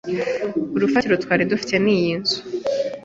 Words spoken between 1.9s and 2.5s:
iyo nzu